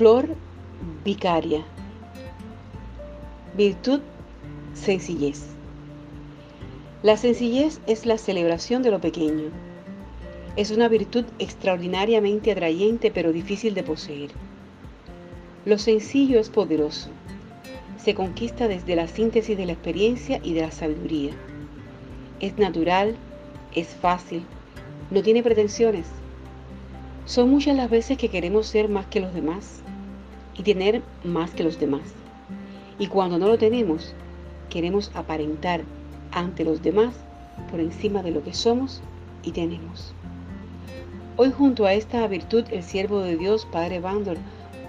[0.00, 0.34] Flor
[1.04, 1.62] vicaria.
[3.54, 4.00] Virtud,
[4.72, 5.42] sencillez.
[7.02, 9.50] La sencillez es la celebración de lo pequeño.
[10.56, 14.30] Es una virtud extraordinariamente atrayente pero difícil de poseer.
[15.66, 17.10] Lo sencillo es poderoso.
[18.02, 21.32] Se conquista desde la síntesis de la experiencia y de la sabiduría.
[22.40, 23.16] Es natural,
[23.74, 24.44] es fácil,
[25.10, 26.06] no tiene pretensiones.
[27.26, 29.82] Son muchas las veces que queremos ser más que los demás
[30.60, 32.02] y tener más que los demás.
[32.98, 34.14] Y cuando no lo tenemos,
[34.68, 35.80] queremos aparentar
[36.32, 37.14] ante los demás
[37.70, 39.00] por encima de lo que somos
[39.42, 40.12] y tenemos.
[41.38, 44.36] Hoy junto a esta virtud el siervo de Dios, Padre Bandor,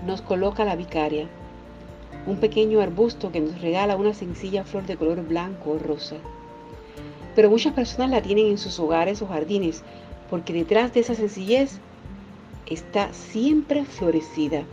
[0.06, 1.30] nos coloca la vicaria,
[2.28, 6.18] un pequeño arbusto que nos regala una sencilla flor de color blanco o rosa.
[7.34, 9.84] Pero muchas personas la tienen en sus hogares o jardines
[10.30, 11.80] porque detrás de esa sencillez
[12.66, 14.66] está siempre florecida.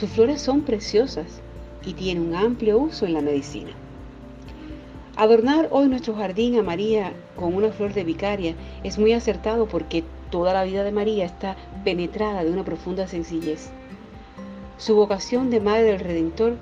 [0.00, 1.42] Sus flores son preciosas
[1.84, 3.72] y tienen un amplio uso en la medicina.
[5.14, 10.02] Adornar hoy nuestro jardín a María con una flor de vicaria es muy acertado porque
[10.30, 13.68] toda la vida de María está penetrada de una profunda sencillez.
[14.78, 16.56] Su vocación de Madre del Redentor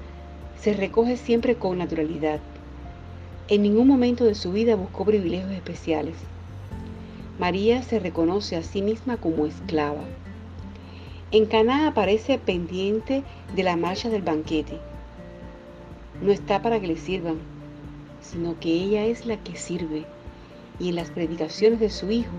[0.58, 2.40] se recoge siempre con naturalidad.
[3.46, 6.16] En ningún momento de su vida buscó privilegios especiales.
[7.38, 10.02] María se reconoce a sí misma como esclava.
[11.30, 13.22] En Caná aparece pendiente
[13.54, 14.78] de la marcha del banquete.
[16.22, 17.36] No está para que le sirvan,
[18.22, 20.06] sino que ella es la que sirve,
[20.78, 22.32] y en las predicaciones de su Hijo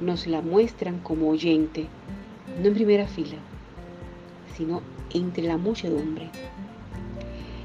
[0.00, 1.86] nos la muestran como oyente,
[2.60, 3.36] no en primera fila,
[4.56, 4.82] sino
[5.14, 6.28] entre la muchedumbre.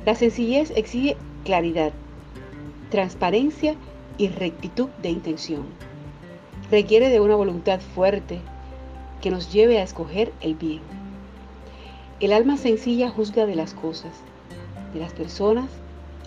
[0.05, 1.91] La sencillez exige claridad,
[2.91, 3.73] transparencia
[4.19, 5.63] y rectitud de intención.
[6.69, 8.41] Requiere de una voluntad fuerte
[9.21, 10.81] que nos lleve a escoger el bien.
[12.19, 14.11] El alma sencilla juzga de las cosas,
[14.93, 15.69] de las personas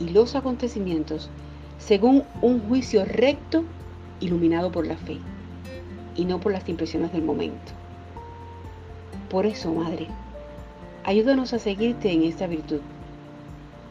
[0.01, 1.31] y los acontecimientos
[1.79, 3.65] según un juicio recto
[4.21, 5.19] iluminado por la fe
[6.17, 7.73] y no por las impresiones del momento.
[9.29, 10.09] Por eso, Madre,
[11.05, 12.81] ayúdanos a seguirte en esta virtud.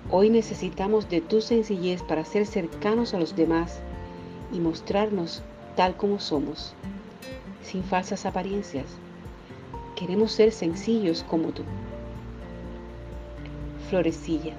[0.10, 3.80] Hoy necesitamos de tu sencillez para ser cercanos a los demás
[4.52, 5.44] y mostrarnos
[5.76, 6.74] tal como somos,
[7.64, 8.86] sin falsas apariencias.
[9.96, 11.64] Queremos ser sencillos como tú.
[13.90, 14.54] Florecilla.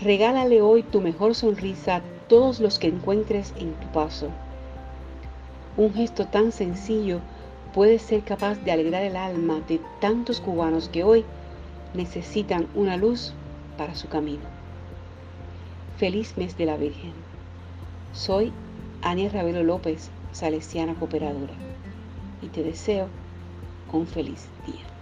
[0.00, 4.28] Regálale hoy tu mejor sonrisa a todos los que encuentres en tu paso.
[5.76, 7.20] Un gesto tan sencillo
[7.72, 11.24] puede ser capaz de alegrar el alma de tantos cubanos que hoy
[11.94, 13.32] necesitan una luz
[13.76, 14.42] para su camino.
[15.96, 17.12] Feliz mes de la Virgen.
[18.12, 18.52] Soy
[19.02, 21.54] Ania Ravelo López, salesiana cooperadora,
[22.42, 23.08] y te deseo
[23.92, 24.93] un feliz día.